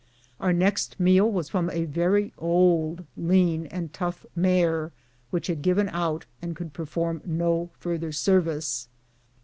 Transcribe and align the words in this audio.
Our 0.39 0.51
next 0.51 0.99
meal 0.99 1.31
was 1.31 1.47
from 1.49 1.69
a 1.69 1.85
very 1.85 2.33
old, 2.35 3.05
lean, 3.15 3.67
and 3.67 3.93
tough 3.93 4.25
mare 4.35 4.91
which 5.29 5.45
had 5.45 5.61
given 5.61 5.89
out 5.89 6.25
and 6.41 6.55
could 6.55 6.73
perform 6.73 7.21
no 7.23 7.69
farther 7.77 8.11
service. 8.11 8.87